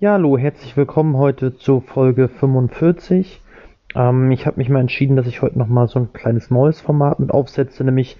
[0.00, 3.42] Ja, hallo, herzlich willkommen heute zu Folge 45.
[3.96, 7.18] Ähm, ich habe mich mal entschieden, dass ich heute nochmal so ein kleines neues Format
[7.18, 8.16] mit aufsetze, nämlich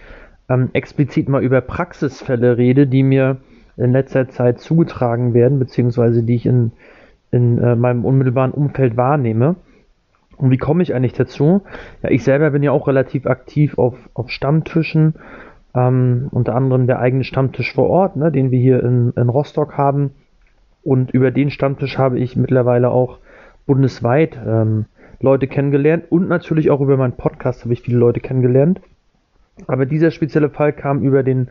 [0.48, 3.36] ähm, explizit mal über Praxisfälle rede, die mir
[3.76, 6.72] in letzter Zeit zugetragen werden, beziehungsweise die ich in,
[7.30, 9.54] in äh, meinem unmittelbaren Umfeld wahrnehme.
[10.36, 11.62] Und wie komme ich eigentlich dazu?
[12.02, 15.14] Ja, ich selber bin ja auch relativ aktiv auf, auf Stammtischen,
[15.76, 19.79] ähm, unter anderem der eigene Stammtisch vor Ort, ne, den wir hier in, in Rostock
[19.79, 20.10] haben
[20.89, 23.18] und über den Stammtisch habe ich mittlerweile auch
[23.67, 24.86] bundesweit ähm,
[25.21, 28.81] Leute kennengelernt und natürlich auch über meinen Podcast habe ich viele Leute kennengelernt.
[29.67, 31.48] Aber dieser spezielle Fall kam über den,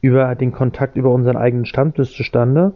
[0.00, 2.72] über den Kontakt über unseren eigenen Stammtisch zustande.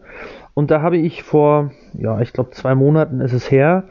[0.52, 3.84] Und da habe ich vor, ja, ich glaube zwei Monaten ist es her,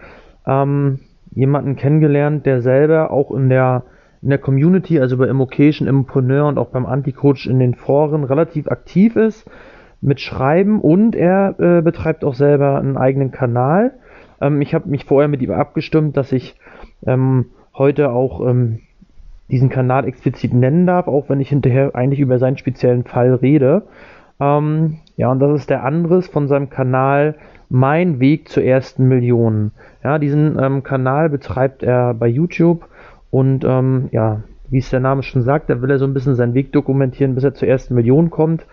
[0.46, 1.00] ähm,
[1.32, 3.86] jemanden kennengelernt, der selber auch in der,
[4.22, 8.68] in der Community, also bei Immocation, Immopreneur und auch beim Anti-Coach in den Foren relativ
[8.68, 9.50] aktiv ist
[10.04, 13.94] mit Schreiben und er äh, betreibt auch selber einen eigenen Kanal.
[14.42, 16.56] Ähm, ich habe mich vorher mit ihm abgestimmt, dass ich
[17.06, 18.80] ähm, heute auch ähm,
[19.50, 23.84] diesen Kanal explizit nennen darf, auch wenn ich hinterher eigentlich über seinen speziellen Fall rede.
[24.40, 27.36] Ähm, ja, und das ist der Andres von seinem Kanal
[27.70, 29.72] Mein Weg zur ersten Million.
[30.04, 32.88] Ja, diesen ähm, Kanal betreibt er bei YouTube
[33.32, 34.42] und ähm, ja,
[34.74, 37.36] wie es der Name schon sagt, da will er so ein bisschen seinen Weg dokumentieren,
[37.36, 38.66] bis er zur ersten Million kommt.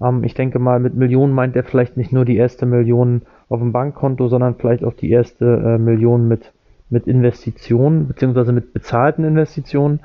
[0.00, 3.58] Ähm, ich denke mal, mit Millionen meint er vielleicht nicht nur die erste Million auf
[3.58, 6.52] dem Bankkonto, sondern vielleicht auch die erste äh, Million mit,
[6.90, 10.00] mit Investitionen, beziehungsweise mit bezahlten Investitionen.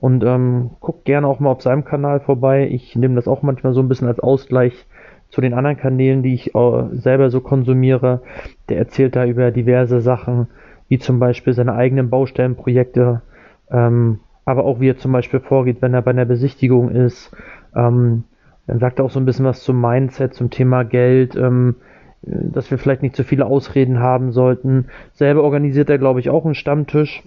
[0.00, 2.68] Und ähm, guckt gerne auch mal auf seinem Kanal vorbei.
[2.70, 4.86] Ich nehme das auch manchmal so ein bisschen als Ausgleich
[5.30, 8.20] zu den anderen Kanälen, die ich äh, selber so konsumiere.
[8.68, 10.48] Der erzählt da über diverse Sachen,
[10.88, 13.22] wie zum Beispiel seine eigenen Baustellenprojekte,
[13.70, 17.34] ähm, aber auch wie er zum Beispiel vorgeht, wenn er bei einer Besichtigung ist.
[17.74, 18.24] Ähm,
[18.66, 21.76] dann sagt er auch so ein bisschen was zum Mindset, zum Thema Geld, ähm,
[22.22, 24.86] dass wir vielleicht nicht zu viele Ausreden haben sollten.
[25.12, 27.22] Selber organisiert er, glaube ich, auch einen Stammtisch,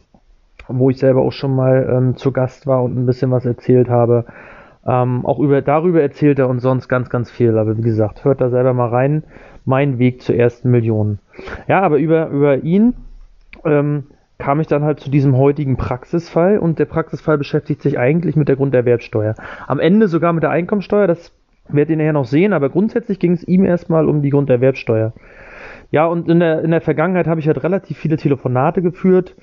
[0.68, 3.90] wo ich selber auch schon mal ähm, zu Gast war und ein bisschen was erzählt
[3.90, 4.26] habe.
[4.86, 7.58] Ähm, auch über, darüber erzählt er und sonst ganz, ganz viel.
[7.58, 9.24] Aber wie gesagt, hört da selber mal rein.
[9.66, 11.20] Mein Weg zur ersten Million.
[11.68, 12.94] Ja, aber über, über ihn
[13.66, 14.06] ähm,
[14.38, 18.48] kam ich dann halt zu diesem heutigen Praxisfall und der Praxisfall beschäftigt sich eigentlich mit
[18.48, 19.36] der Grunderwerbsteuer.
[19.68, 21.32] Am Ende sogar mit der Einkommensteuer, das
[21.70, 25.14] werdet ihr nachher noch sehen, aber grundsätzlich ging es ihm erstmal um die Grunderwerbsteuer.
[25.92, 29.36] Ja, und in der, in der Vergangenheit habe ich halt relativ viele Telefonate geführt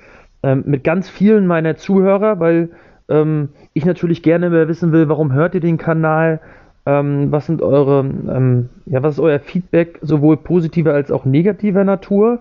[0.43, 2.71] ähm, mit ganz vielen meiner Zuhörer, weil
[3.09, 6.41] ähm, ich natürlich gerne mehr wissen will, warum hört ihr den Kanal,
[6.87, 11.85] ähm, was sind eure, ähm, ja, was ist euer Feedback, sowohl positiver als auch negativer
[11.85, 12.41] Natur.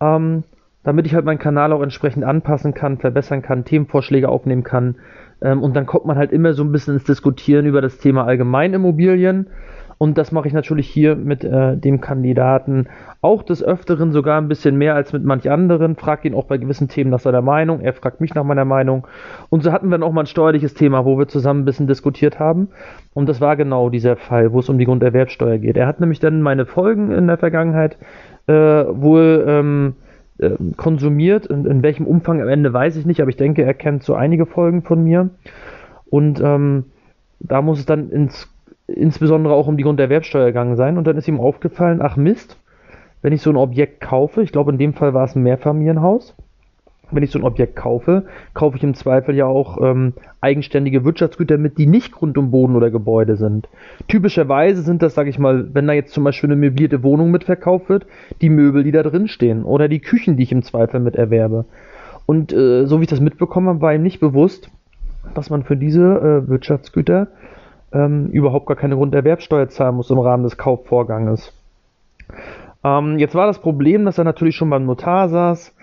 [0.00, 0.42] Ähm,
[0.82, 4.96] damit ich halt meinen Kanal auch entsprechend anpassen kann, verbessern kann, Themenvorschläge aufnehmen kann.
[5.42, 8.24] Ähm, und dann kommt man halt immer so ein bisschen ins Diskutieren über das Thema
[8.24, 9.46] Allgemeinimmobilien.
[10.02, 12.86] Und das mache ich natürlich hier mit äh, dem Kandidaten
[13.20, 15.94] auch des Öfteren sogar ein bisschen mehr als mit manch anderen.
[15.94, 17.82] Frag ihn auch bei gewissen Themen nach seiner Meinung.
[17.82, 19.06] Er fragt mich nach meiner Meinung.
[19.50, 21.86] Und so hatten wir dann auch mal ein steuerliches Thema, wo wir zusammen ein bisschen
[21.86, 22.68] diskutiert haben.
[23.12, 25.76] Und das war genau dieser Fall, wo es um die Grunderwerbsteuer geht.
[25.76, 27.98] Er hat nämlich dann meine Folgen in der Vergangenheit
[28.46, 29.96] äh, wohl ähm,
[30.40, 31.46] äh, konsumiert.
[31.46, 34.14] In, in, welchem Umfang am Ende weiß ich nicht, aber ich denke, er kennt so
[34.14, 35.30] einige Folgen von mir.
[36.08, 36.84] Und ähm,
[37.40, 38.48] da muss es dann ins,
[38.86, 40.98] insbesondere auch um die Grunderwerbsteuer gegangen sein.
[40.98, 42.58] Und dann ist ihm aufgefallen, ach Mist,
[43.22, 46.34] wenn ich so ein Objekt kaufe, ich glaube in dem Fall war es ein Mehrfamilienhaus,
[47.10, 51.58] wenn ich so ein Objekt kaufe, kaufe ich im Zweifel ja auch ähm, eigenständige Wirtschaftsgüter
[51.58, 53.68] mit, die nicht Grund und Boden oder Gebäude sind.
[54.08, 57.88] Typischerweise sind das, sage ich mal, wenn da jetzt zum Beispiel eine möblierte Wohnung mitverkauft
[57.88, 58.06] wird,
[58.40, 61.64] die Möbel, die da drin stehen oder die Küchen, die ich im Zweifel mit erwerbe.
[62.26, 64.70] Und äh, so wie ich das mitbekommen habe, war ihm nicht bewusst,
[65.34, 67.28] dass man für diese äh, Wirtschaftsgüter
[67.92, 71.52] ähm, überhaupt gar keine Grunderwerbsteuer zahlen muss im Rahmen des Kaufvorganges.
[72.84, 75.74] Ähm, jetzt war das Problem, dass er natürlich schon beim Notar saß,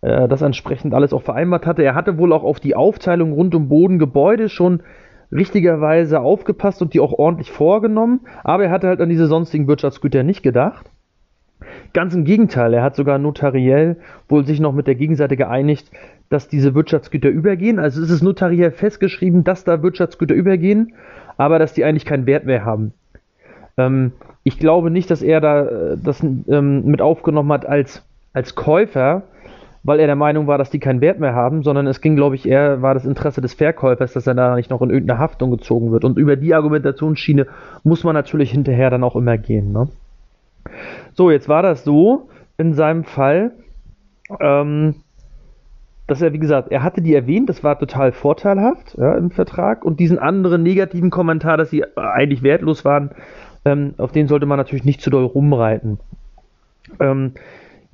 [0.00, 1.82] äh, das entsprechend alles auch vereinbart hatte.
[1.82, 4.82] Er hatte wohl auch auf die Aufteilung rund um Bodengebäude schon
[5.32, 10.22] richtigerweise aufgepasst und die auch ordentlich vorgenommen, aber er hatte halt an diese sonstigen Wirtschaftsgüter
[10.22, 10.90] nicht gedacht.
[11.92, 13.96] Ganz im Gegenteil, er hat sogar notariell
[14.28, 15.90] wohl sich noch mit der Gegenseite geeinigt,
[16.28, 17.78] dass diese Wirtschaftsgüter übergehen.
[17.78, 20.94] Also es ist notariell festgeschrieben, dass da Wirtschaftsgüter übergehen,
[21.36, 22.92] aber dass die eigentlich keinen Wert mehr haben.
[23.76, 24.12] Ähm,
[24.42, 29.22] ich glaube nicht, dass er da äh, das ähm, mit aufgenommen hat als, als Käufer,
[29.84, 32.34] weil er der Meinung war, dass die keinen Wert mehr haben, sondern es ging, glaube
[32.34, 35.50] ich, eher war das Interesse des Verkäufers, dass er da nicht noch in irgendeine Haftung
[35.50, 36.04] gezogen wird.
[36.04, 37.46] Und über die Argumentationsschiene
[37.84, 39.72] muss man natürlich hinterher dann auch immer gehen.
[39.72, 39.88] Ne?
[41.12, 43.52] So, jetzt war das so in seinem Fall,
[44.40, 44.94] ähm,
[46.06, 49.84] dass er, wie gesagt, er hatte die erwähnt, das war total vorteilhaft ja, im Vertrag
[49.84, 53.10] und diesen anderen negativen Kommentar, dass sie eigentlich wertlos waren,
[53.66, 55.98] ähm, auf den sollte man natürlich nicht zu doll rumreiten.
[57.00, 57.32] Ähm,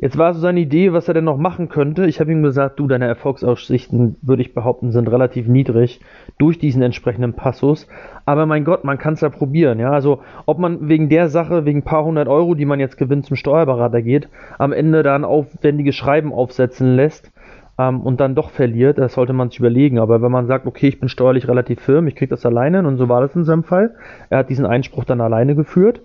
[0.01, 2.07] jetzt war so seine Idee, was er denn noch machen könnte.
[2.07, 6.01] Ich habe ihm gesagt, du, deine Erfolgsaussichten, würde ich behaupten, sind relativ niedrig
[6.39, 7.87] durch diesen entsprechenden Passus.
[8.25, 9.79] Aber mein Gott, man kann es ja probieren.
[9.79, 12.97] Ja, also ob man wegen der Sache, wegen ein paar hundert Euro, die man jetzt
[12.97, 17.31] gewinnt, zum Steuerberater geht, am Ende dann aufwendige Schreiben aufsetzen lässt
[17.79, 19.99] ähm, und dann doch verliert, das sollte man sich überlegen.
[19.99, 22.97] Aber wenn man sagt, okay, ich bin steuerlich relativ firm, ich kriege das alleine, und
[22.97, 23.95] so war das in seinem Fall,
[24.31, 26.01] er hat diesen Einspruch dann alleine geführt,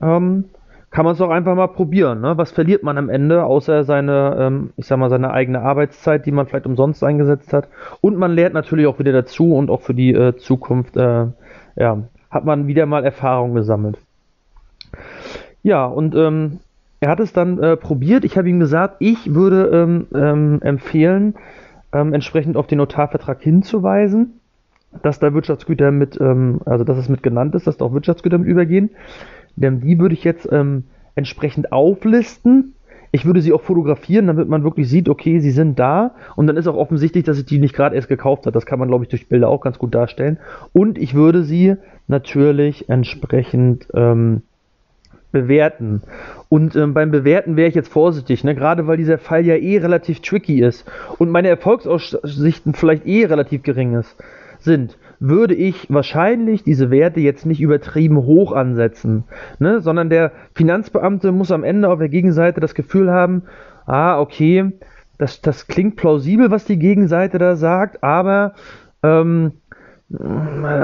[0.00, 0.44] ähm,
[0.92, 2.20] kann man es auch einfach mal probieren.
[2.20, 2.36] Ne?
[2.36, 6.32] Was verliert man am Ende, außer seine, ähm, ich sag mal, seine eigene Arbeitszeit, die
[6.32, 7.68] man vielleicht umsonst eingesetzt hat.
[8.02, 11.26] Und man lernt natürlich auch wieder dazu und auch für die äh, Zukunft, äh,
[11.76, 11.98] ja,
[12.30, 13.98] hat man wieder mal Erfahrung gesammelt.
[15.62, 16.60] Ja, und ähm,
[17.00, 18.24] er hat es dann äh, probiert.
[18.24, 21.34] Ich habe ihm gesagt, ich würde ähm, ähm, empfehlen,
[21.94, 24.40] ähm, entsprechend auf den Notarvertrag hinzuweisen,
[25.02, 28.36] dass da Wirtschaftsgüter mit, ähm, also dass es mit genannt ist, dass da auch Wirtschaftsgüter
[28.36, 28.90] mit übergehen.
[29.56, 30.84] Denn die würde ich jetzt ähm,
[31.14, 32.74] entsprechend auflisten.
[33.10, 36.14] Ich würde sie auch fotografieren, damit man wirklich sieht, okay, sie sind da.
[36.34, 38.52] Und dann ist auch offensichtlich, dass ich die nicht gerade erst gekauft habe.
[38.52, 40.38] Das kann man, glaube ich, durch Bilder auch ganz gut darstellen.
[40.72, 41.76] Und ich würde sie
[42.08, 44.42] natürlich entsprechend ähm,
[45.32, 46.02] bewerten.
[46.48, 48.54] Und ähm, beim Bewerten wäre ich jetzt vorsichtig, ne?
[48.54, 50.84] gerade weil dieser Fall ja eh relativ tricky ist
[51.18, 54.14] und meine Erfolgsaussichten vielleicht eh relativ gering ist,
[54.60, 59.24] sind, würde ich wahrscheinlich diese Werte jetzt nicht übertrieben hoch ansetzen,
[59.58, 59.80] ne?
[59.80, 63.42] sondern der Finanzbeamte muss am Ende auf der Gegenseite das Gefühl haben,
[63.86, 64.72] ah, okay,
[65.18, 68.54] das, das klingt plausibel, was die Gegenseite da sagt, aber
[69.02, 69.52] ähm,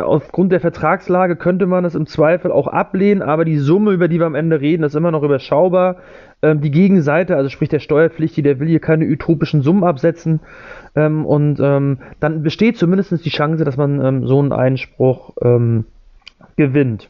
[0.05, 4.19] Aufgrund der Vertragslage könnte man es im Zweifel auch ablehnen, aber die Summe, über die
[4.19, 5.97] wir am Ende reden, ist immer noch überschaubar.
[6.41, 10.41] Ähm, die Gegenseite, also sprich der Steuerpflichtige, der will hier keine utopischen Summen absetzen.
[10.95, 15.85] Ähm, und ähm, dann besteht zumindest die Chance, dass man ähm, so einen Einspruch ähm,
[16.57, 17.09] gewinnt.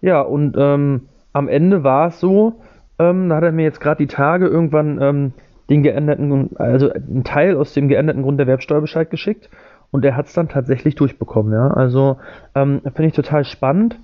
[0.00, 1.02] Ja, und ähm,
[1.32, 2.60] am Ende war es so,
[2.98, 5.34] da hat er mir jetzt gerade die Tage irgendwann
[5.68, 9.50] den geänderten, also einen Teil aus dem geänderten Grunderwerbsteuerbescheid geschickt
[9.90, 11.52] und er hat es dann tatsächlich durchbekommen.
[11.52, 11.68] Ja?
[11.68, 12.16] Also
[12.54, 13.98] ähm, finde ich total spannend.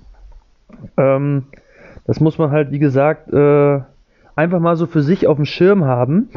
[0.97, 1.45] Ähm,
[2.05, 3.79] das muss man halt, wie gesagt, äh,
[4.35, 6.29] einfach mal so für sich auf dem Schirm haben,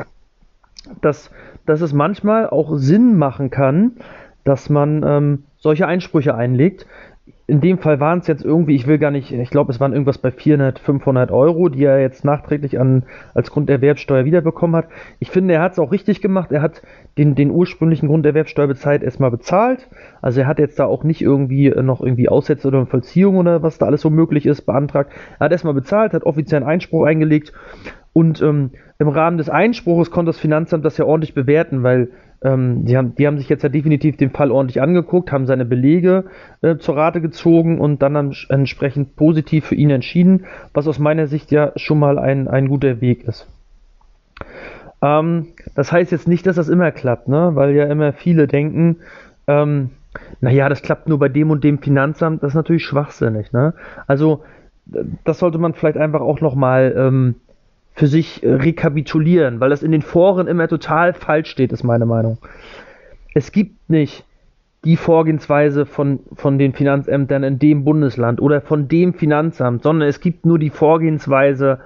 [1.01, 1.31] dass,
[1.65, 3.93] dass es manchmal auch Sinn machen kann,
[4.45, 6.87] dass man ähm, solche Einsprüche einlegt
[7.49, 9.93] in dem Fall waren es jetzt irgendwie, ich will gar nicht, ich glaube, es waren
[9.93, 13.05] irgendwas bei 400, 500 Euro, die er jetzt nachträglich an,
[13.35, 14.89] als Grunderwerbsteuer wiederbekommen hat.
[15.21, 16.51] Ich finde, er hat es auch richtig gemacht.
[16.51, 16.83] Er hat
[17.19, 19.89] den, den ursprünglichen Grunderwerbsteuerbezeit erstmal bezahlt.
[20.21, 23.63] Also er hat jetzt da auch nicht irgendwie äh, noch irgendwie Aussätze oder Vollziehung oder
[23.63, 25.13] was da alles so möglich ist beantragt.
[25.39, 27.53] Er hat erstmal bezahlt, hat offiziell einen Einspruch eingelegt
[28.13, 32.09] und ähm, im Rahmen des Einspruches konnte das Finanzamt das ja ordentlich bewerten, weil
[32.47, 35.65] ähm, die, haben, die haben sich jetzt ja definitiv den Fall ordentlich angeguckt, haben seine
[35.65, 36.27] Belege
[36.63, 41.51] äh, zur Rate gezogen und dann, entsprechend positiv für ihn entschieden, was aus meiner Sicht
[41.51, 43.49] ja schon mal ein, ein guter Weg ist.
[45.03, 47.51] Ähm, das heißt jetzt nicht, dass das immer klappt, ne?
[47.55, 48.99] weil ja immer viele denken,
[49.49, 49.91] ähm,
[50.41, 53.53] naja, das klappt nur bei dem und dem Finanzamt, das ist natürlich schwachsinnig.
[53.53, 53.75] Ne?
[54.07, 54.45] Also
[55.25, 57.35] das sollte man vielleicht einfach auch nochmal ähm,
[57.97, 62.07] für sich äh, rekapitulieren, weil das in den Foren immer total falsch steht, ist meine
[62.07, 62.39] Meinung.
[63.35, 64.25] Es gibt nicht
[64.85, 70.21] die Vorgehensweise von, von den Finanzämtern in dem Bundesland oder von dem Finanzamt, sondern es
[70.21, 71.81] gibt nur die Vorgehensweise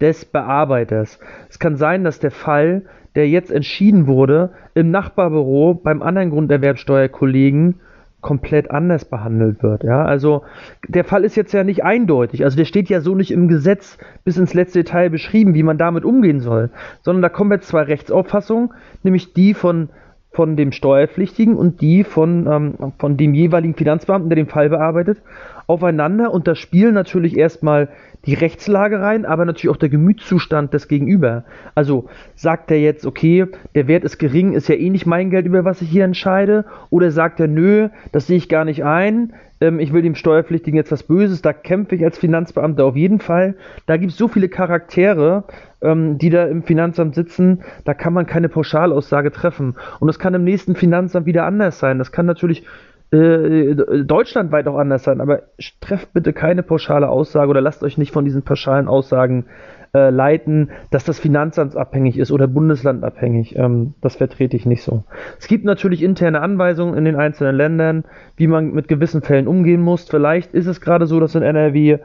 [0.00, 1.18] des Bearbeiters.
[1.50, 2.82] Es kann sein, dass der Fall,
[3.14, 7.80] der jetzt entschieden wurde, im Nachbarbüro beim anderen Grunderwerbsteuerkollegen
[8.26, 9.84] komplett anders behandelt wird.
[9.84, 10.42] Ja, also
[10.88, 12.42] der Fall ist jetzt ja nicht eindeutig.
[12.42, 15.78] Also der steht ja so nicht im Gesetz bis ins letzte Detail beschrieben, wie man
[15.78, 16.70] damit umgehen soll,
[17.02, 18.70] sondern da kommen jetzt zwei Rechtsauffassungen,
[19.04, 19.90] nämlich die von
[20.36, 25.22] von dem Steuerpflichtigen und die von, ähm, von dem jeweiligen Finanzbeamten, der den Fall bearbeitet,
[25.66, 27.88] aufeinander und da spielen natürlich erstmal
[28.26, 31.44] die Rechtslage rein, aber natürlich auch der Gemütszustand des Gegenüber.
[31.74, 35.46] Also sagt er jetzt, okay, der Wert ist gering, ist ja eh nicht mein Geld,
[35.46, 39.32] über was ich hier entscheide, oder sagt er, nö, das sehe ich gar nicht ein,
[39.60, 43.20] ähm, ich will dem Steuerpflichtigen jetzt was Böses, da kämpfe ich als Finanzbeamter auf jeden
[43.20, 43.54] Fall.
[43.86, 45.44] Da gibt es so viele Charaktere,
[45.86, 49.76] ähm, die da im Finanzamt sitzen, da kann man keine Pauschalaussage treffen.
[50.00, 51.98] Und das kann im nächsten Finanzamt wieder anders sein.
[51.98, 52.64] Das kann natürlich
[53.12, 53.74] äh,
[54.04, 55.42] deutschlandweit auch anders sein, aber
[55.80, 59.46] trefft bitte keine pauschale Aussage oder lasst euch nicht von diesen pauschalen Aussagen
[59.94, 63.56] äh, leiten, dass das finanzamtsabhängig ist oder bundeslandabhängig.
[63.56, 65.04] Ähm, das vertrete ich nicht so.
[65.38, 68.04] Es gibt natürlich interne Anweisungen in den einzelnen Ländern,
[68.36, 70.08] wie man mit gewissen Fällen umgehen muss.
[70.08, 71.98] Vielleicht ist es gerade so, dass in NRW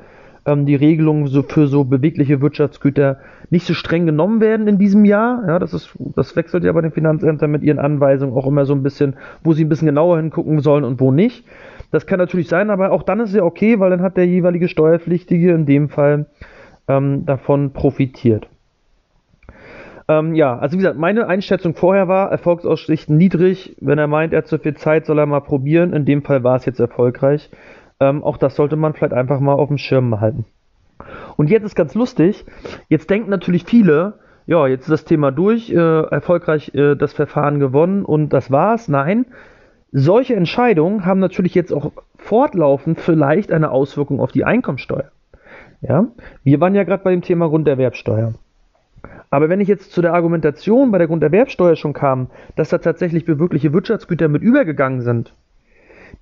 [0.46, 3.18] ähm, die Regelungen so für so bewegliche Wirtschaftsgüter
[3.50, 5.44] nicht so streng genommen werden in diesem Jahr.
[5.48, 8.74] Ja, das ist, das wechselt ja bei den Finanzämtern mit ihren Anweisungen auch immer so
[8.74, 11.46] ein bisschen, wo sie ein bisschen genauer hingucken sollen und wo nicht.
[11.92, 14.26] Das kann natürlich sein, aber auch dann ist es ja okay, weil dann hat der
[14.26, 16.28] jeweilige Steuerpflichtige in dem Fall
[16.88, 18.48] ähm, davon profitiert.
[20.08, 23.76] Ähm, ja, also wie gesagt, meine Einschätzung vorher war, Erfolgsaussichten niedrig.
[23.80, 25.94] Wenn er meint, er hat zu viel Zeit, soll er mal probieren.
[25.94, 27.50] In dem Fall war es jetzt erfolgreich.
[28.02, 30.46] Ähm, auch das sollte man vielleicht einfach mal auf dem Schirm halten.
[31.38, 32.46] Und jetzt ist ganz lustig,
[32.90, 34.16] jetzt denken natürlich viele,
[34.48, 38.88] ja, jetzt ist das Thema durch, äh, erfolgreich äh, das Verfahren gewonnen und das war's.
[38.88, 39.28] Nein,
[39.92, 45.12] solche Entscheidungen haben natürlich jetzt auch fortlaufend vielleicht eine Auswirkung auf die Einkommensteuer.
[45.82, 46.08] Ja,
[46.44, 48.34] wir waren ja gerade bei dem Thema Grunderwerbsteuer.
[49.30, 53.26] Aber wenn ich jetzt zu der Argumentation bei der Grunderwerbsteuer schon kam, dass da tatsächlich
[53.26, 55.34] bewirkliche Wirtschaftsgüter mit übergegangen sind,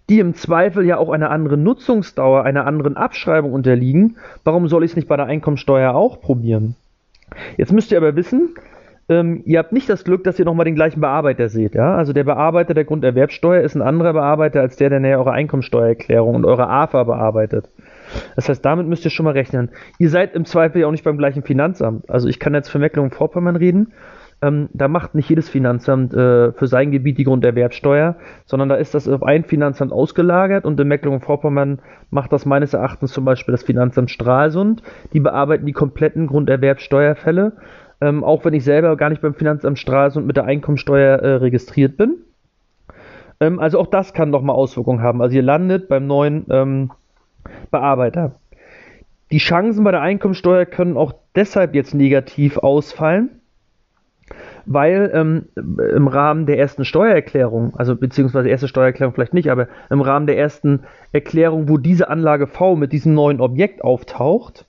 [0.10, 4.92] die im Zweifel ja auch einer anderen Nutzungsdauer, einer anderen Abschreibung unterliegen, warum soll ich
[4.92, 6.75] es nicht bei der Einkommensteuer auch probieren?
[7.58, 8.56] Jetzt müsst ihr aber wissen,
[9.08, 11.74] ähm, ihr habt nicht das Glück, dass ihr nochmal den gleichen Bearbeiter seht.
[11.74, 11.96] Ja?
[11.96, 16.36] Also der Bearbeiter der Grunderwerbsteuer ist ein anderer Bearbeiter als der, der näher eure Einkommensteuererklärung
[16.36, 17.70] und eure AFA bearbeitet.
[18.36, 19.70] Das heißt, damit müsst ihr schon mal rechnen.
[19.98, 22.10] Ihr seid im Zweifel ja auch nicht beim gleichen Finanzamt.
[22.10, 23.94] Also ich kann jetzt für Mecklenburg-Vorpommern reden.
[24.41, 28.15] Ähm, da macht nicht jedes Finanzamt äh, für sein Gebiet die Grunderwerbsteuer,
[28.46, 31.79] sondern da ist das auf ein Finanzamt ausgelagert und in Mecklenburg-Vorpommern
[32.10, 34.81] macht das meines Erachtens zum Beispiel das Finanzamt Stralsund.
[35.12, 37.53] Die bearbeiten die kompletten Grunderwerbsteuerfälle,
[38.00, 41.98] ähm, auch wenn ich selber gar nicht beim Finanzamt Stralsund mit der Einkommensteuer äh, registriert
[41.98, 42.15] bin.
[43.41, 45.22] Ähm, also auch das kann nochmal Auswirkungen haben.
[45.22, 46.91] Also ihr landet beim neuen ähm,
[47.72, 48.36] Bearbeiter.
[49.31, 53.38] Die Chancen bei der Einkommensteuer können auch deshalb jetzt negativ ausfallen,
[54.71, 60.01] weil ähm, im Rahmen der ersten Steuererklärung, also beziehungsweise erste Steuererklärung vielleicht nicht, aber im
[60.01, 64.67] Rahmen der ersten Erklärung, wo diese Anlage V mit diesem neuen Objekt auftaucht,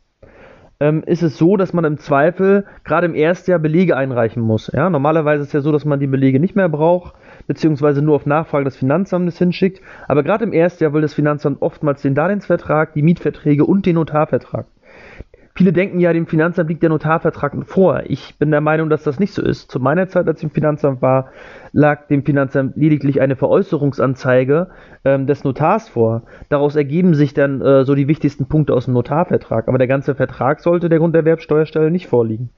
[0.81, 4.71] ähm, ist es so, dass man im Zweifel gerade im ersten Jahr Belege einreichen muss.
[4.73, 4.89] Ja?
[4.89, 7.15] Normalerweise ist es ja so, dass man die Belege nicht mehr braucht,
[7.47, 9.83] beziehungsweise nur auf Nachfrage des Finanzamtes hinschickt.
[10.09, 13.97] Aber gerade im ersten Jahr will das Finanzamt oftmals den Darlehensvertrag, die Mietverträge und den
[13.97, 14.65] Notarvertrag.
[15.61, 18.05] Viele denken ja, dem Finanzamt liegt der Notarvertrag vor.
[18.07, 19.71] Ich bin der Meinung, dass das nicht so ist.
[19.71, 21.33] Zu meiner Zeit, als ich im Finanzamt war,
[21.73, 24.69] lag dem Finanzamt lediglich eine Veräußerungsanzeige
[25.05, 26.23] ähm, des Notars vor.
[26.49, 29.69] Daraus ergeben sich dann äh, so die wichtigsten Punkte aus dem Notarvertrag.
[29.69, 32.49] Aber der ganze Vertrag sollte der Grunderwerbsteuerstelle nicht vorliegen.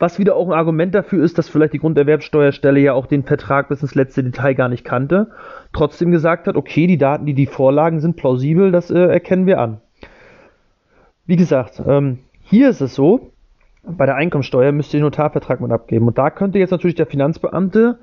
[0.00, 3.68] Was wieder auch ein Argument dafür ist, dass vielleicht die Grunderwerbsteuerstelle ja auch den Vertrag
[3.68, 5.30] bis ins letzte Detail gar nicht kannte,
[5.72, 9.60] trotzdem gesagt hat, okay, die Daten, die die vorlagen, sind plausibel, das äh, erkennen wir
[9.60, 9.80] an.
[11.26, 13.32] Wie gesagt, ähm, hier ist es so,
[13.82, 16.06] bei der Einkommensteuer müsst ihr den Notarvertrag mit abgeben.
[16.06, 17.98] Und da könnte jetzt natürlich der Finanzbeamte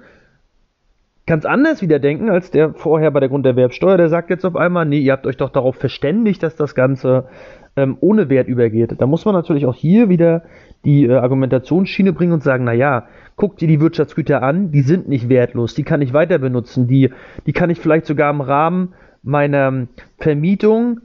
[1.26, 3.98] ganz anders wieder denken als der vorher bei der Grunderwerbsteuer.
[3.98, 7.28] Der sagt jetzt auf einmal, nee, ihr habt euch doch darauf verständigt, dass das Ganze
[7.76, 8.96] ähm, ohne Wert übergeht.
[8.98, 10.44] Da muss man natürlich auch hier wieder
[10.86, 15.30] die äh, Argumentationsschiene bringen und sagen, naja, guck dir die Wirtschaftsgüter an, die sind nicht
[15.30, 17.10] wertlos, die kann ich weiter benutzen, die,
[17.46, 19.88] die kann ich vielleicht sogar im Rahmen meiner
[20.20, 21.00] Vermietung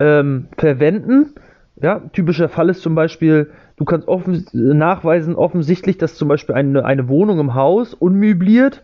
[0.00, 1.34] ähm, verwenden.
[1.80, 6.84] Ja, typischer Fall ist zum Beispiel, du kannst offen, nachweisen offensichtlich, dass zum Beispiel eine,
[6.84, 8.82] eine Wohnung im Haus unmöbliert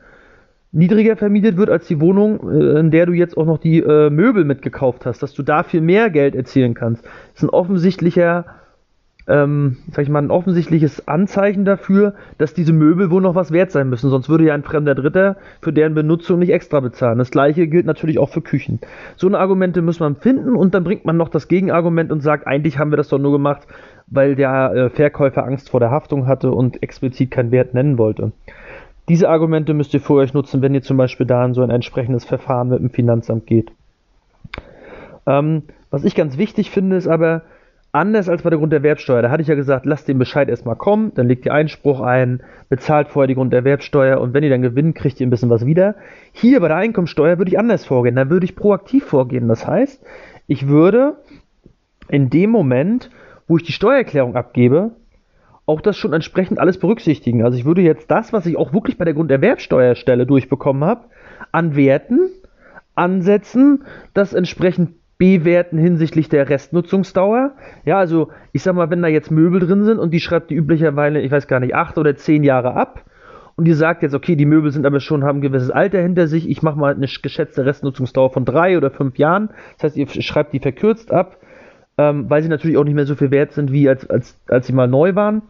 [0.73, 4.11] niedriger vermietet wird als die Wohnung, äh, in der du jetzt auch noch die äh,
[4.11, 7.05] Möbel mitgekauft hast, dass du dafür mehr Geld erzielen kannst.
[7.05, 8.45] Das ist ein offensichtlicher
[9.31, 13.71] ähm, sag ich mal, ein offensichtliches Anzeichen dafür, dass diese Möbel wohl noch was wert
[13.71, 14.11] sein müssen.
[14.11, 17.19] Sonst würde ja ein fremder Dritter für deren Benutzung nicht extra bezahlen.
[17.19, 18.81] Das gleiche gilt natürlich auch für Küchen.
[19.17, 22.47] So eine Argumente muss man finden und dann bringt man noch das Gegenargument und sagt,
[22.47, 23.67] eigentlich haben wir das doch nur gemacht,
[24.09, 28.33] weil der äh, Verkäufer Angst vor der Haftung hatte und explizit keinen Wert nennen wollte.
[29.09, 31.71] Diese Argumente müsst ihr für euch nutzen, wenn ihr zum Beispiel da in so ein
[31.71, 33.71] entsprechendes Verfahren mit dem Finanzamt geht.
[35.27, 37.43] Ähm, was ich ganz wichtig finde, ist aber,
[37.93, 41.13] Anders als bei der Grunderwerbsteuer, da hatte ich ja gesagt, lasst den Bescheid erstmal kommen,
[41.15, 45.19] dann legt ihr Einspruch ein, bezahlt vorher die Grunderwerbsteuer und wenn ihr dann gewinnt, kriegt
[45.19, 45.97] ihr ein bisschen was wieder.
[46.33, 49.49] Hier bei der Einkommensteuer würde ich anders vorgehen, da würde ich proaktiv vorgehen.
[49.49, 50.05] Das heißt,
[50.47, 51.17] ich würde
[52.09, 53.11] in dem Moment,
[53.49, 54.93] wo ich die Steuererklärung abgebe,
[55.67, 57.45] auch das schon entsprechend alles berücksichtigen.
[57.45, 61.07] Also ich würde jetzt das, was ich auch wirklich bei der Grunderwerbsteuerstelle durchbekommen habe,
[61.51, 62.31] an Werten
[62.95, 67.53] ansetzen, das entsprechend bewerten hinsichtlich der Restnutzungsdauer.
[67.85, 70.55] Ja, also ich sag mal, wenn da jetzt Möbel drin sind und die schreibt die
[70.55, 73.05] üblicherweise, ich weiß gar nicht, acht oder zehn Jahre ab
[73.55, 76.27] und die sagt jetzt, okay, die Möbel sind aber schon, haben ein gewisses Alter hinter
[76.27, 79.51] sich, ich mache mal eine geschätzte Restnutzungsdauer von drei oder fünf Jahren.
[79.77, 81.37] Das heißt, ihr schreibt die verkürzt ab,
[81.99, 84.69] ähm, weil sie natürlich auch nicht mehr so viel wert sind, wie als, als, als
[84.69, 85.43] sie mal neu waren.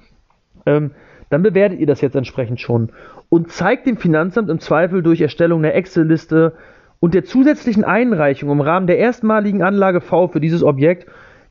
[0.66, 0.90] Ähm,
[1.28, 2.90] dann bewertet ihr das jetzt entsprechend schon
[3.28, 6.54] und zeigt dem Finanzamt im Zweifel durch Erstellung einer Excel-Liste,
[7.00, 11.06] und der zusätzlichen Einreichung im Rahmen der erstmaligen Anlage V für dieses Objekt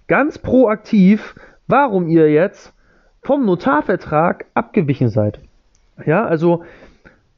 [0.08, 1.36] ganz proaktiv,
[1.68, 2.74] warum ihr jetzt
[3.22, 5.40] vom Notarvertrag abgewichen seid.
[6.06, 6.64] Ja, also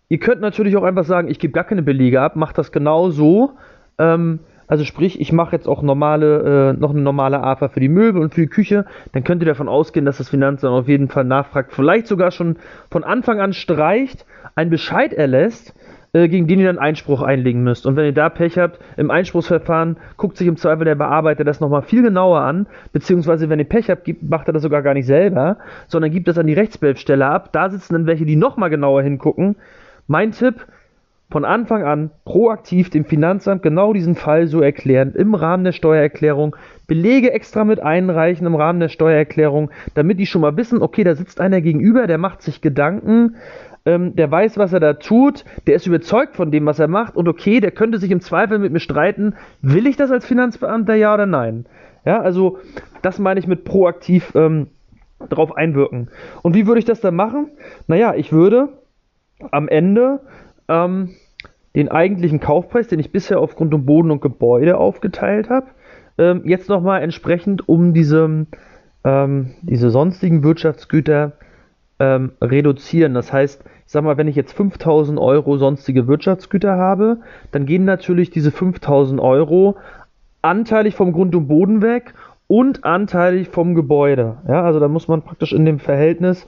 [0.10, 3.10] ihr könnt natürlich auch einfach sagen, ich gebe gar keine Belege ab, macht das genau
[3.10, 3.53] so.
[3.98, 7.89] Ähm, Also sprich, ich mache jetzt auch normale, äh, noch eine normale AFA für die
[7.89, 11.10] Möbel und für die Küche, dann könnt ihr davon ausgehen, dass das Finanzamt auf jeden
[11.10, 12.56] Fall nachfragt, vielleicht sogar schon
[12.89, 14.25] von Anfang an streicht,
[14.56, 15.74] einen Bescheid erlässt,
[16.13, 17.86] äh, gegen den ihr dann Einspruch einlegen müsst.
[17.86, 21.60] Und wenn ihr da Pech habt, im Einspruchsverfahren guckt sich im Zweifel der Bearbeiter das
[21.60, 25.06] nochmal viel genauer an, beziehungsweise wenn ihr Pech habt, macht er das sogar gar nicht
[25.06, 27.50] selber, sondern gibt das an die Rechtsbehelfsstelle ab.
[27.53, 29.56] Da sitzen dann welche, die nochmal genauer hingucken.
[30.08, 30.65] Mein Tipp,
[31.32, 36.58] von Anfang an proaktiv dem Finanzamt genau diesen Fall so erklären, im Rahmen der Steuererklärung,
[36.88, 41.15] Belege extra mit einreichen im Rahmen der Steuererklärung, damit die schon mal wissen, okay, da
[41.15, 43.38] sitzt einer gegenüber, der macht sich Gedanken,
[43.85, 47.15] ähm, der weiß, was er da tut, der ist überzeugt von dem, was er macht
[47.15, 50.95] und okay, der könnte sich im Zweifel mit mir streiten, will ich das als Finanzbeamter,
[50.95, 51.65] ja oder nein?
[52.05, 52.57] Ja, also
[53.01, 54.67] das meine ich mit proaktiv ähm,
[55.29, 56.09] darauf einwirken.
[56.41, 57.51] Und wie würde ich das dann machen?
[57.88, 58.69] Naja, ich würde
[59.51, 60.21] am Ende
[60.67, 61.09] ähm,
[61.75, 65.67] den eigentlichen Kaufpreis, den ich bisher auf Grund und Boden und Gebäude aufgeteilt habe,
[66.17, 68.45] ähm, jetzt nochmal entsprechend um diese,
[69.03, 71.33] ähm, diese sonstigen Wirtschaftsgüter
[72.01, 73.13] ähm, reduzieren.
[73.13, 77.17] Das heißt, ich sag mal, wenn ich jetzt 5000 Euro sonstige Wirtschaftsgüter habe,
[77.51, 79.77] dann gehen natürlich diese 5000 Euro
[80.41, 82.15] anteilig vom Grund und Boden weg
[82.48, 84.38] und anteilig vom Gebäude.
[84.48, 86.48] Ja, also da muss man praktisch in dem Verhältnis,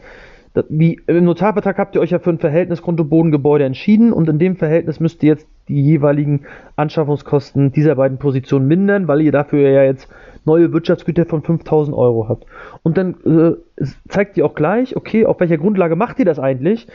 [0.69, 4.11] wie im Notarvertrag habt ihr euch ja für ein Verhältnis Grund und Boden Gebäude entschieden
[4.11, 6.41] und in dem Verhältnis müsst ihr jetzt die jeweiligen
[6.75, 10.09] Anschaffungskosten dieser beiden Positionen mindern, weil ihr dafür ja jetzt
[10.45, 12.45] neue Wirtschaftsgüter von 5000 Euro habt.
[12.83, 13.72] Und dann äh,
[14.07, 16.87] zeigt ihr auch gleich, okay, auf welcher Grundlage macht ihr das eigentlich?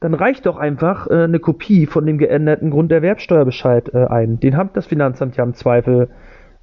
[0.00, 4.40] Dann reicht doch einfach äh, eine Kopie von dem geänderten Grunderwerbsteuerbescheid äh, ein.
[4.40, 6.08] Den hat das Finanzamt ja im Zweifel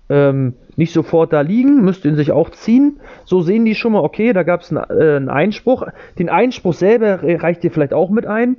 [0.10, 3.00] ähm, nicht sofort da liegen, müsst ihn sich auch ziehen.
[3.26, 5.88] So sehen die schon mal, okay, da gab es einen, äh, einen Einspruch.
[6.20, 8.58] Den Einspruch selber reicht ihr vielleicht auch mit ein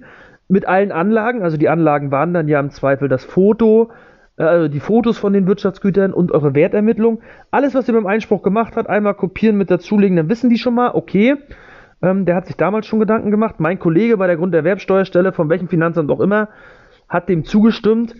[0.48, 3.90] mit allen Anlagen, also die Anlagen waren dann ja im Zweifel das Foto,
[4.36, 7.20] äh, die Fotos von den Wirtschaftsgütern und eure Wertermittlung.
[7.50, 10.74] Alles, was ihr beim Einspruch gemacht habt, einmal kopieren mit dazulegen, dann wissen die schon
[10.74, 11.36] mal, okay,
[12.02, 13.56] ähm, der hat sich damals schon Gedanken gemacht.
[13.58, 16.48] Mein Kollege bei der Grunderwerbsteuerstelle, von welchem Finanzamt auch immer,
[17.08, 18.14] hat dem zugestimmt.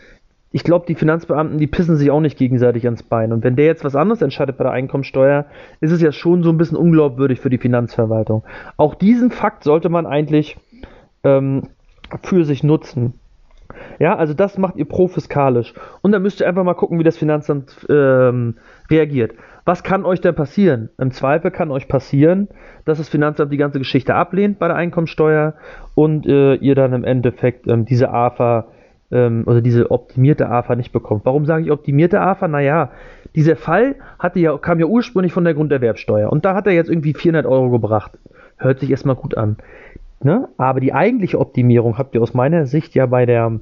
[0.52, 3.32] Ich glaube, die Finanzbeamten, die pissen sich auch nicht gegenseitig ans Bein.
[3.32, 5.46] Und wenn der jetzt was anderes entscheidet bei der Einkommensteuer,
[5.80, 8.44] ist es ja schon so ein bisschen unglaubwürdig für die Finanzverwaltung.
[8.76, 10.56] Auch diesen Fakt sollte man eigentlich
[11.24, 11.64] ähm,
[12.22, 13.14] für sich nutzen.
[13.98, 15.74] Ja, also das macht ihr profiskalisch.
[16.02, 18.56] Und dann müsst ihr einfach mal gucken, wie das Finanzamt ähm,
[18.90, 19.32] reagiert.
[19.64, 20.90] Was kann euch denn passieren?
[20.98, 22.48] Im Zweifel kann euch passieren,
[22.84, 25.54] dass das Finanzamt die ganze Geschichte ablehnt bei der Einkommensteuer
[25.94, 28.66] und äh, ihr dann im Endeffekt ähm, diese AFA
[29.10, 31.24] ähm, oder diese optimierte AFA nicht bekommt.
[31.24, 32.48] Warum sage ich optimierte AFA?
[32.48, 32.90] Naja,
[33.34, 36.90] dieser Fall hatte ja, kam ja ursprünglich von der Grunderwerbsteuer und da hat er jetzt
[36.90, 38.12] irgendwie 400 Euro gebracht.
[38.58, 39.56] Hört sich erstmal gut an.
[40.24, 40.48] Ne?
[40.56, 43.60] Aber die eigentliche Optimierung habt ihr aus meiner Sicht ja bei der,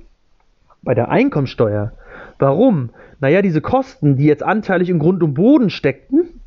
[0.82, 1.92] bei der Einkommensteuer.
[2.38, 2.90] Warum?
[3.20, 6.40] Naja, diese Kosten, die jetzt anteilig im Grund und Boden steckten,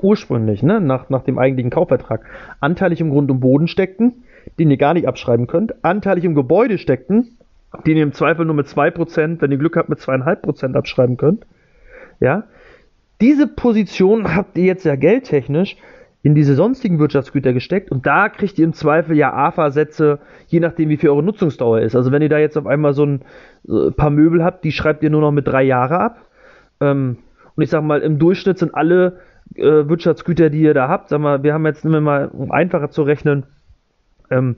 [0.00, 2.24] ursprünglich, ne, nach, nach dem eigentlichen Kaufvertrag,
[2.60, 4.24] anteilig im Grund und Boden steckten,
[4.58, 7.36] den ihr gar nicht abschreiben könnt, anteilig im Gebäude steckten,
[7.86, 11.46] den ihr im Zweifel nur mit 2%, wenn ihr Glück habt, mit 2,5% abschreiben könnt.
[12.18, 12.44] Ja,
[13.20, 15.76] diese Position habt ihr jetzt ja geldtechnisch
[16.22, 20.90] in diese sonstigen Wirtschaftsgüter gesteckt und da kriegt ihr im Zweifel ja AFA-Sätze, je nachdem
[20.90, 21.96] wie viel eure Nutzungsdauer ist.
[21.96, 23.22] Also wenn ihr da jetzt auf einmal so ein
[23.96, 26.26] paar Möbel habt, die schreibt ihr nur noch mit drei Jahre ab.
[26.80, 27.18] Ähm,
[27.56, 29.20] und ich sag mal, im Durchschnitt sind alle
[29.54, 32.50] äh, Wirtschaftsgüter, die ihr da habt, sag mal, wir haben jetzt, nehmen wir mal, um
[32.50, 33.44] einfacher zu rechnen,
[34.30, 34.56] ähm,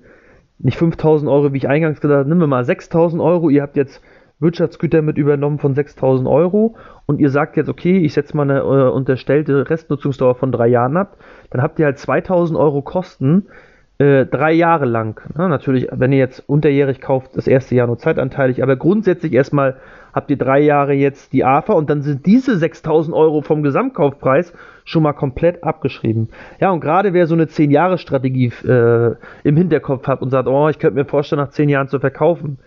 [0.59, 3.77] nicht 5000 Euro, wie ich eingangs gesagt habe, nehmen wir mal 6000 Euro, ihr habt
[3.77, 4.03] jetzt
[4.43, 6.77] Wirtschaftsgüter mit übernommen von 6000 Euro
[7.07, 10.97] und ihr sagt jetzt, okay, ich setze mal eine äh, unterstellte Restnutzungsdauer von drei Jahren
[10.97, 11.17] ab,
[11.51, 13.47] dann habt ihr halt 2000 Euro Kosten
[13.99, 15.21] äh, drei Jahre lang.
[15.37, 19.77] Na, natürlich, wenn ihr jetzt unterjährig kauft, das erste Jahr nur zeitanteilig, aber grundsätzlich erstmal
[20.13, 24.53] habt ihr drei Jahre jetzt die AFA und dann sind diese 6000 Euro vom Gesamtkaufpreis
[24.85, 26.31] schon mal komplett abgeschrieben.
[26.61, 30.79] Ja, und gerade wer so eine 10-Jahre-Strategie äh, im Hinterkopf hat und sagt, oh, ich
[30.79, 32.59] könnte mir vorstellen, nach 10 Jahren zu verkaufen,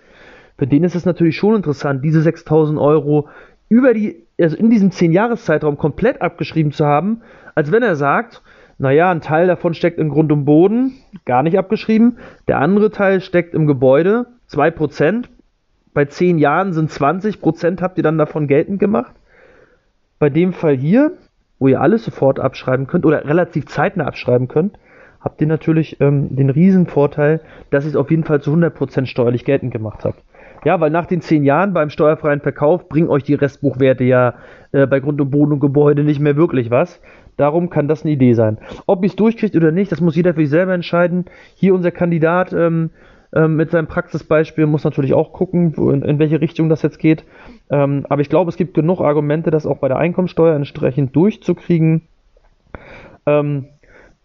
[0.58, 3.28] für den ist es natürlich schon interessant, diese 6000 Euro
[3.68, 7.22] über die, also in diesem 10-Jahres-Zeitraum komplett abgeschrieben zu haben,
[7.56, 8.42] als wenn er sagt,
[8.78, 10.94] naja, ein Teil davon steckt im Grund und Boden,
[11.26, 15.26] gar nicht abgeschrieben, der andere Teil steckt im Gebäude, 2%,
[15.94, 19.16] bei 10 Jahren sind 20%, habt ihr dann davon geltend gemacht.
[20.20, 21.14] Bei dem Fall hier,
[21.58, 24.78] wo ihr alles sofort abschreiben könnt oder relativ zeitnah abschreiben könnt,
[25.22, 27.40] habt ihr natürlich ähm, den riesen Vorteil,
[27.72, 30.22] dass ihr es auf jeden Fall zu 100% steuerlich geltend gemacht habt.
[30.66, 34.34] Ja, weil nach den zehn Jahren beim steuerfreien Verkauf bringen euch die Restbuchwerte ja
[34.72, 37.00] äh, bei Grund und Boden und Gebäude nicht mehr wirklich was.
[37.38, 38.58] Darum kann das eine Idee sein.
[38.88, 41.26] Ob ihr es durchkriegt oder nicht, das muss jeder für sich selber entscheiden.
[41.56, 42.90] Hier unser Kandidat ähm,
[43.34, 47.26] ähm, mit seinem Praxisbeispiel, muss natürlich auch gucken, in, in, welche Richtung das jetzt geht.
[47.70, 52.04] Ähm, aber ich glaube, es gibt genug Argumente, das auch bei der Einkommensteuer entsprechend durchzukriegen.
[53.26, 53.66] Ähm,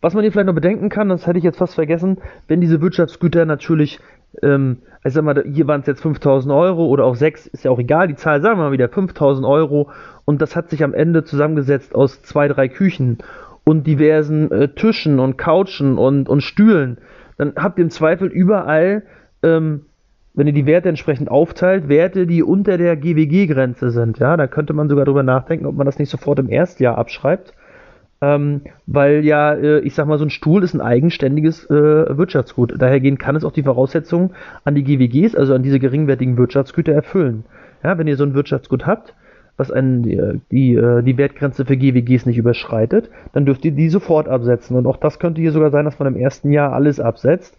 [0.00, 2.80] was man hier vielleicht noch bedenken kann, das hätte ich jetzt fast vergessen, wenn diese
[2.80, 4.00] Wirtschaftsgüter natürlich,
[4.42, 7.70] ähm, ich sag mal, hier waren es jetzt 5000 Euro oder auch 6, ist ja
[7.70, 9.90] auch egal, die Zahl sagen wir mal wieder 5000 Euro
[10.24, 13.18] und das hat sich am Ende zusammengesetzt aus zwei, drei Küchen
[13.64, 16.98] und diversen äh, Tischen und Couchen und, und Stühlen,
[17.38, 19.02] dann habt ihr im Zweifel überall,
[19.42, 19.86] ähm,
[20.34, 24.18] wenn ihr die Werte entsprechend aufteilt, Werte, die unter der GWG-Grenze sind.
[24.18, 27.52] Ja, da könnte man sogar drüber nachdenken, ob man das nicht sofort im Erstjahr abschreibt.
[28.22, 31.72] Ähm, weil ja, äh, ich sag mal, so ein Stuhl ist ein eigenständiges äh,
[32.18, 32.74] Wirtschaftsgut.
[32.80, 34.30] Dahergehend kann es auch die Voraussetzungen
[34.64, 37.44] an die GWGs, also an diese geringwertigen Wirtschaftsgüter, erfüllen.
[37.82, 39.14] Ja, wenn ihr so ein Wirtschaftsgut habt,
[39.56, 43.88] was einen, die, die, äh, die Wertgrenze für GWGs nicht überschreitet, dann dürft ihr die
[43.88, 44.76] sofort absetzen.
[44.76, 47.56] Und auch das könnte hier sogar sein, dass man im ersten Jahr alles absetzt.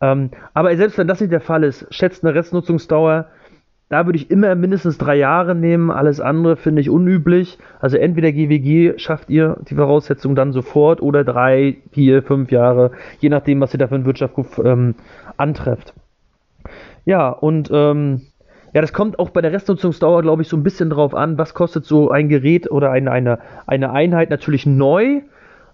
[0.00, 3.26] Ähm, aber selbst wenn das nicht der Fall ist, schätzt eine Restnutzungsdauer,
[3.94, 5.92] da würde ich immer mindestens drei Jahre nehmen.
[5.92, 7.58] Alles andere finde ich unüblich.
[7.78, 13.28] Also entweder GWG schafft ihr die Voraussetzung dann sofort oder drei, vier, fünf Jahre, je
[13.28, 14.96] nachdem, was ihr da für ein Wirtschaftsgut ähm,
[15.36, 15.94] antrefft.
[17.04, 18.22] Ja, und ähm,
[18.72, 21.54] ja, das kommt auch bei der Restnutzungsdauer, glaube ich, so ein bisschen drauf an, was
[21.54, 25.20] kostet so ein Gerät oder eine, eine, eine Einheit natürlich neu.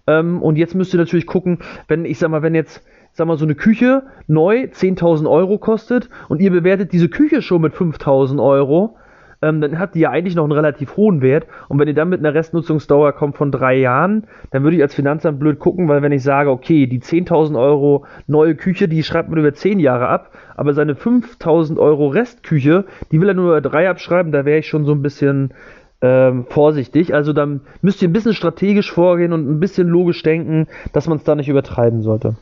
[0.07, 3.39] Ähm, und jetzt müsst ihr natürlich gucken, wenn, ich sag mal, wenn jetzt, sag mal,
[3.39, 8.43] so eine Küche neu 10.000 Euro kostet und ihr bewertet diese Küche schon mit 5.000
[8.43, 8.97] Euro,
[9.43, 11.47] ähm, dann hat die ja eigentlich noch einen relativ hohen Wert.
[11.69, 14.95] Und wenn ihr dann mit einer Restnutzungsdauer kommt von drei Jahren, dann würde ich als
[14.95, 19.31] Finanzamt blöd gucken, weil wenn ich sage, okay, die 10.000 Euro neue Küche, die schreibt
[19.31, 23.61] man über zehn Jahre ab, aber seine 5.000 Euro Restküche, die will er nur über
[23.61, 25.55] drei abschreiben, da wäre ich schon so ein bisschen
[26.03, 27.15] ähm, vorsichtig.
[27.15, 31.19] Also dann müsst ihr ein bisschen strategisch vorgehen und ein bisschen logisch denken, dass man
[31.19, 32.37] es da nicht übertreiben sollte.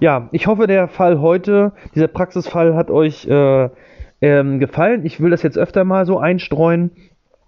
[0.00, 3.68] Ja, ich hoffe, der Fall heute, dieser Praxisfall hat euch äh,
[4.20, 5.04] ähm, gefallen.
[5.04, 6.90] Ich will das jetzt öfter mal so einstreuen.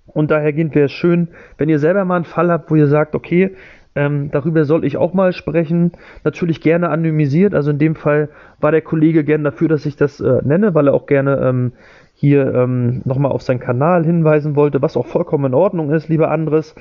[0.06, 3.14] Und dahergehend wäre es schön, wenn ihr selber mal einen Fall habt, wo ihr sagt,
[3.14, 3.56] okay,
[3.94, 5.92] ähm, darüber soll ich auch mal sprechen.
[6.22, 7.54] Natürlich gerne anonymisiert.
[7.54, 8.28] Also in dem Fall
[8.60, 11.72] war der Kollege gerne dafür, dass ich das äh, nenne, weil er auch gerne ähm,
[12.18, 16.30] hier ähm, nochmal auf seinen Kanal hinweisen wollte, was auch vollkommen in Ordnung ist, lieber
[16.30, 16.74] Andres.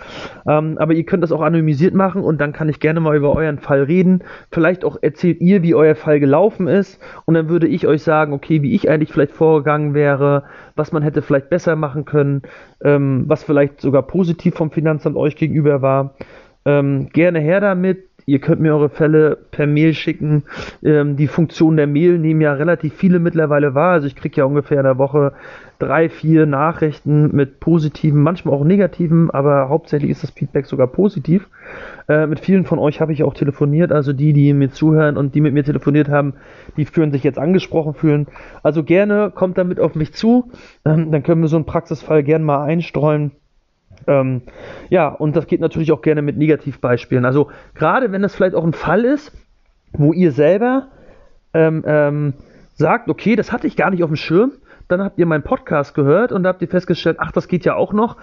[0.48, 3.36] Ähm, aber ihr könnt das auch anonymisiert machen und dann kann ich gerne mal über
[3.36, 4.24] euren Fall reden.
[4.50, 8.32] Vielleicht auch erzählt ihr, wie euer Fall gelaufen ist und dann würde ich euch sagen,
[8.32, 10.43] okay, wie ich eigentlich vielleicht vorgegangen wäre,
[10.78, 12.43] was man hätte vielleicht besser machen können,
[12.82, 16.15] ähm, was vielleicht sogar positiv vom Finanzamt euch gegenüber war.
[16.63, 20.43] Ähm, gerne her damit Ihr könnt mir eure Fälle per Mail schicken.
[20.83, 23.91] Ähm, die Funktion der Mail nehmen ja relativ viele mittlerweile wahr.
[23.91, 25.33] Also ich kriege ja ungefähr in der Woche
[25.79, 31.47] drei, vier Nachrichten mit positiven, manchmal auch negativen, aber hauptsächlich ist das Feedback sogar positiv.
[32.07, 35.35] Äh, mit vielen von euch habe ich auch telefoniert, also die, die mir zuhören und
[35.35, 36.33] die mit mir telefoniert haben,
[36.77, 38.27] die fühlen sich jetzt angesprochen fühlen.
[38.63, 40.51] Also gerne kommt damit auf mich zu,
[40.85, 43.31] ähm, dann können wir so einen Praxisfall gerne mal einstreuen.
[44.08, 44.41] Ähm,
[44.89, 47.26] ja, und das geht natürlich auch gerne mit Negativbeispielen.
[47.26, 49.32] Also gerade wenn das vielleicht auch ein Fall ist,
[49.94, 50.88] wo ihr selber
[51.54, 52.34] ähm, ähm,
[52.76, 54.52] sagt, okay, das hatte ich gar nicht auf dem Schirm,
[54.88, 57.76] dann habt ihr meinen Podcast gehört und da habt ihr festgestellt, ach, das geht ja
[57.76, 58.18] auch noch.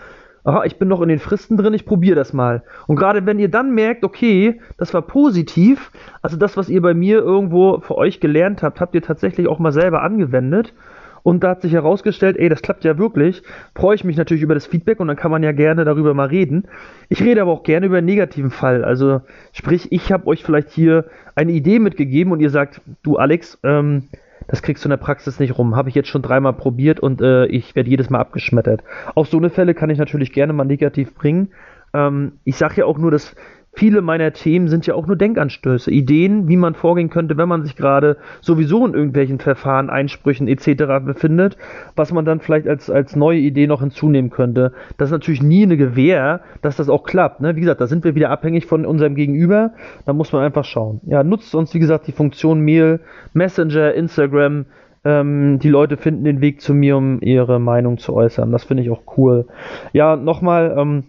[0.44, 2.64] Aha, ich bin noch in den Fristen drin, ich probiere das mal.
[2.88, 6.94] Und gerade wenn ihr dann merkt, okay, das war positiv, also das, was ihr bei
[6.94, 10.74] mir irgendwo für euch gelernt habt, habt ihr tatsächlich auch mal selber angewendet
[11.22, 13.42] und da hat sich herausgestellt, ey, das klappt ja wirklich.
[13.74, 16.28] Freue ich mich natürlich über das Feedback und dann kann man ja gerne darüber mal
[16.28, 16.64] reden.
[17.08, 18.84] Ich rede aber auch gerne über einen negativen Fall.
[18.84, 19.20] Also
[19.52, 24.08] sprich, ich habe euch vielleicht hier eine Idee mitgegeben und ihr sagt, du Alex, ähm,
[24.48, 25.76] das kriegst du in der Praxis nicht rum.
[25.76, 28.82] Habe ich jetzt schon dreimal probiert und äh, ich werde jedes Mal abgeschmettert.
[29.14, 31.52] Auch so eine Fälle kann ich natürlich gerne mal negativ bringen.
[31.94, 33.34] Ähm, ich sage ja auch nur, dass
[33.74, 37.62] viele meiner Themen sind ja auch nur Denkanstöße, Ideen, wie man vorgehen könnte, wenn man
[37.62, 41.04] sich gerade sowieso in irgendwelchen Verfahren, Einsprüchen etc.
[41.04, 41.56] befindet,
[41.96, 44.72] was man dann vielleicht als, als neue Idee noch hinzunehmen könnte.
[44.98, 47.40] Das ist natürlich nie eine Gewähr, dass das auch klappt.
[47.40, 47.56] Ne?
[47.56, 49.72] Wie gesagt, da sind wir wieder abhängig von unserem Gegenüber.
[50.04, 51.00] Da muss man einfach schauen.
[51.06, 53.00] Ja, nutzt uns, wie gesagt, die Funktion Mail,
[53.32, 54.66] Messenger, Instagram.
[55.04, 58.52] Ähm, die Leute finden den Weg zu mir, um ihre Meinung zu äußern.
[58.52, 59.46] Das finde ich auch cool.
[59.92, 61.04] Ja, nochmal, ähm,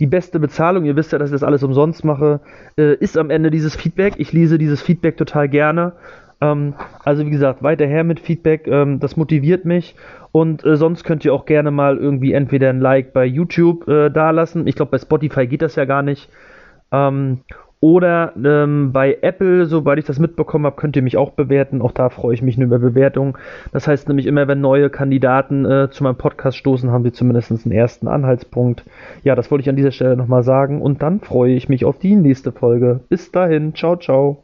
[0.00, 2.40] die beste Bezahlung, ihr wisst ja, dass ich das alles umsonst mache,
[2.76, 4.14] äh, ist am Ende dieses Feedback.
[4.18, 5.92] Ich lese dieses Feedback total gerne.
[6.40, 9.94] Ähm, also wie gesagt, weiter her mit Feedback, ähm, das motiviert mich.
[10.32, 14.10] Und äh, sonst könnt ihr auch gerne mal irgendwie entweder ein Like bei YouTube äh,
[14.10, 14.66] dalassen.
[14.66, 16.28] Ich glaube, bei Spotify geht das ja gar nicht.
[16.90, 17.40] Ähm,
[17.84, 21.82] oder ähm, bei Apple, sobald ich das mitbekommen habe, könnt ihr mich auch bewerten.
[21.82, 23.34] Auch da freue ich mich nur über Bewertungen.
[23.74, 27.50] Das heißt nämlich immer, wenn neue Kandidaten äh, zu meinem Podcast stoßen, haben wir zumindest
[27.50, 28.86] einen ersten Anhaltspunkt.
[29.22, 30.80] Ja, das wollte ich an dieser Stelle nochmal sagen.
[30.80, 33.00] Und dann freue ich mich auf die nächste Folge.
[33.10, 33.74] Bis dahin.
[33.74, 34.43] Ciao, ciao.